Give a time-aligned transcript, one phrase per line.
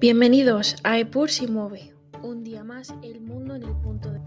[0.00, 1.94] Bienvenidos a Epur si mueve.
[2.22, 4.20] Un día más, el mundo en el punto de.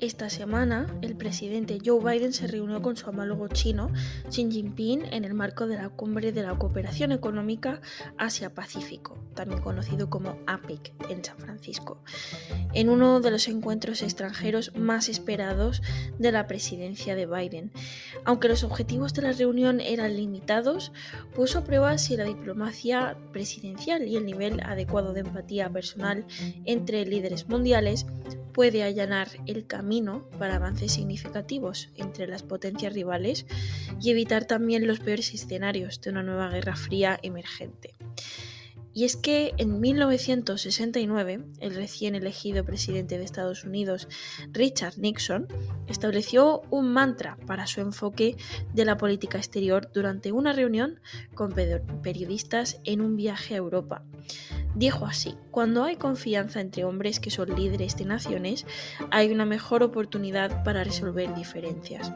[0.00, 3.90] Esta semana, el presidente Joe Biden se reunió con su homólogo chino,
[4.30, 7.82] Xi Jinping, en el marco de la Cumbre de la Cooperación Económica
[8.16, 12.02] Asia-Pacífico, también conocido como APEC, en San Francisco,
[12.72, 15.82] en uno de los encuentros extranjeros más esperados
[16.18, 17.70] de la presidencia de Biden.
[18.24, 20.92] Aunque los objetivos de la reunión eran limitados,
[21.34, 26.24] puso a prueba si la diplomacia presidencial y el nivel adecuado de empatía personal
[26.64, 28.06] entre líderes mundiales
[28.52, 33.46] puede allanar el camino para avances significativos entre las potencias rivales
[34.00, 37.94] y evitar también los peores escenarios de una nueva guerra fría emergente.
[38.92, 44.08] Y es que en 1969, el recién elegido presidente de Estados Unidos,
[44.52, 45.46] Richard Nixon,
[45.86, 48.36] estableció un mantra para su enfoque
[48.74, 51.00] de la política exterior durante una reunión
[51.34, 51.54] con
[52.02, 54.02] periodistas en un viaje a Europa.
[54.74, 58.66] Dijo así, cuando hay confianza entre hombres que son líderes de naciones,
[59.10, 62.12] hay una mejor oportunidad para resolver diferencias.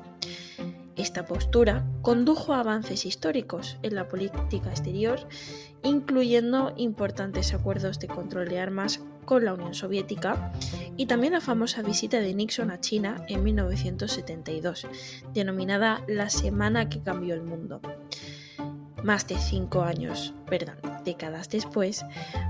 [0.97, 5.19] Esta postura condujo a avances históricos en la política exterior,
[5.83, 10.53] incluyendo importantes acuerdos de control de armas con la Unión Soviética
[10.97, 14.87] y también la famosa visita de Nixon a China en 1972,
[15.33, 17.81] denominada la Semana que cambió el mundo.
[19.03, 22.07] Más de cinco años, perdón, décadas después,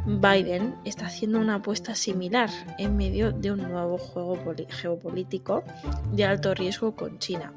[0.07, 2.49] Biden está haciendo una apuesta similar
[2.79, 5.65] en medio de un nuevo juego geopolítico
[6.13, 7.53] de alto riesgo con China.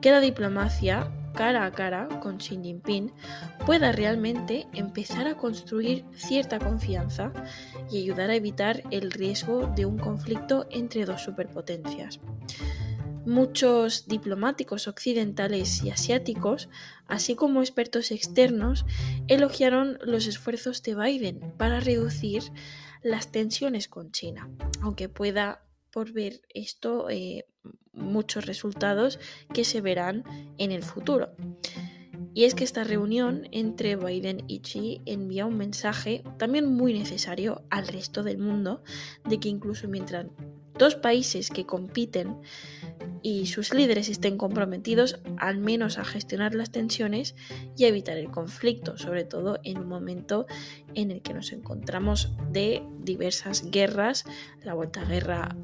[0.00, 3.12] Que la diplomacia cara a cara con Xi Jinping
[3.66, 7.32] pueda realmente empezar a construir cierta confianza
[7.90, 12.20] y ayudar a evitar el riesgo de un conflicto entre dos superpotencias.
[13.26, 16.68] Muchos diplomáticos occidentales y asiáticos,
[17.06, 18.86] así como expertos externos,
[19.28, 22.42] elogiaron los esfuerzos de Biden para reducir
[23.02, 24.48] las tensiones con China,
[24.82, 25.62] aunque pueda
[25.92, 27.46] por ver esto eh,
[27.92, 29.18] muchos resultados
[29.52, 30.24] que se verán
[30.58, 31.30] en el futuro.
[32.32, 37.64] Y es que esta reunión entre Biden y Xi envía un mensaje también muy necesario
[37.70, 38.82] al resto del mundo
[39.28, 40.26] de que incluso mientras
[40.80, 42.38] dos países que compiten
[43.22, 47.36] y sus líderes estén comprometidos al menos a gestionar las tensiones
[47.76, 50.46] y a evitar el conflicto, sobre todo en un momento
[50.94, 54.24] en el que nos encontramos de diversas guerras,
[54.64, 55.56] la vuelta a guerra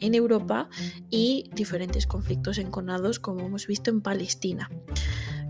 [0.00, 0.68] en Europa
[1.08, 4.70] y diferentes conflictos enconados como hemos visto en Palestina.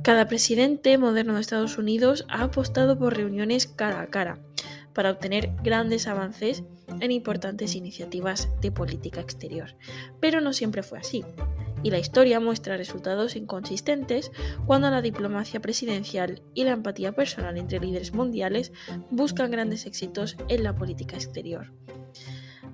[0.04, 4.38] Cada presidente moderno de Estados Unidos ha apostado por reuniones cara a cara
[4.94, 6.64] para obtener grandes avances
[7.00, 9.76] en importantes iniciativas de política exterior.
[10.20, 11.24] Pero no siempre fue así,
[11.82, 14.32] y la historia muestra resultados inconsistentes
[14.66, 18.72] cuando la diplomacia presidencial y la empatía personal entre líderes mundiales
[19.10, 21.72] buscan grandes éxitos en la política exterior.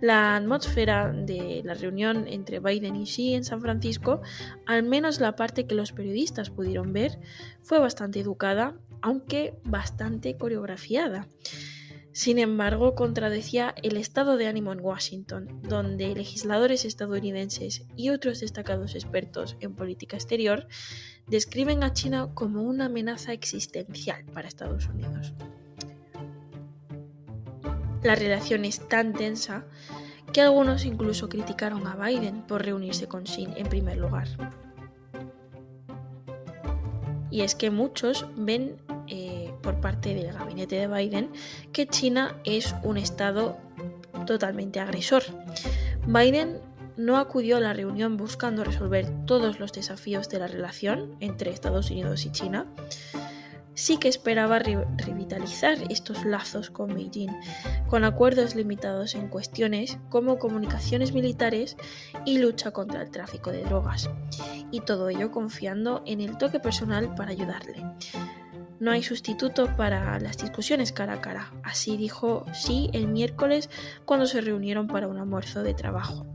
[0.00, 4.20] La atmósfera de la reunión entre Biden y Xi en San Francisco,
[4.66, 7.20] al menos la parte que los periodistas pudieron ver,
[7.62, 11.28] fue bastante educada, aunque bastante coreografiada.
[12.14, 18.94] Sin embargo, contradecía el estado de ánimo en Washington, donde legisladores estadounidenses y otros destacados
[18.94, 20.68] expertos en política exterior
[21.26, 25.32] describen a China como una amenaza existencial para Estados Unidos.
[28.04, 29.64] La relación es tan tensa
[30.32, 34.28] que algunos incluso criticaron a Biden por reunirse con Xi en primer lugar.
[37.32, 38.76] Y es que muchos ven
[39.08, 41.30] eh, por parte del gabinete de Biden
[41.72, 43.56] que China es un Estado
[44.26, 45.22] totalmente agresor.
[46.06, 46.60] Biden
[46.96, 51.90] no acudió a la reunión buscando resolver todos los desafíos de la relación entre Estados
[51.90, 52.66] Unidos y China.
[53.76, 57.32] Sí que esperaba revitalizar estos lazos con Beijing,
[57.88, 61.76] con acuerdos limitados en cuestiones como comunicaciones militares
[62.24, 64.08] y lucha contra el tráfico de drogas,
[64.70, 67.82] y todo ello confiando en el toque personal para ayudarle.
[68.80, 73.70] No hay sustituto para las discusiones cara a cara, así dijo Xi el miércoles
[74.04, 76.26] cuando se reunieron para un almuerzo de trabajo.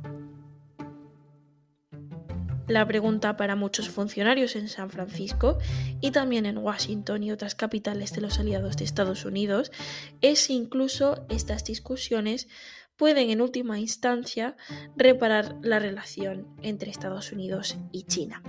[2.70, 5.58] La pregunta para muchos funcionarios en San Francisco
[6.02, 9.72] y también en Washington y otras capitales de los aliados de Estados Unidos
[10.22, 12.48] es si incluso estas discusiones
[12.96, 14.56] pueden en última instancia
[14.96, 18.44] reparar la relación entre Estados Unidos y China.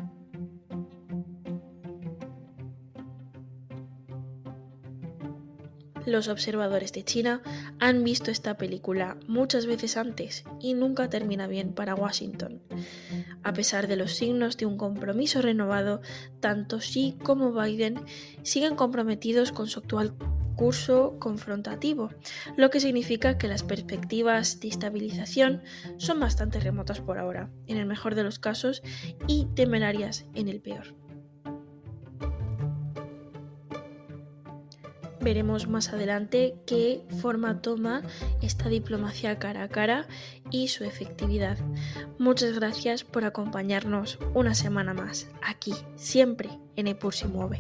[6.07, 7.43] Los observadores de China
[7.79, 12.63] han visto esta película muchas veces antes y nunca termina bien para Washington.
[13.43, 16.01] A pesar de los signos de un compromiso renovado,
[16.41, 18.05] tanto Xi como Biden
[18.43, 20.15] siguen comprometidos con su actual
[20.61, 22.11] discurso confrontativo,
[22.55, 25.63] lo que significa que las perspectivas de estabilización
[25.97, 28.83] son bastante remotas por ahora, en el mejor de los casos,
[29.27, 30.95] y temerarias en el peor.
[35.21, 38.03] Veremos más adelante qué forma toma
[38.41, 40.07] esta diplomacia cara a cara
[40.51, 41.59] y su efectividad.
[42.19, 47.59] Muchas gracias por acompañarnos una semana más aquí, siempre en Epur se mueve.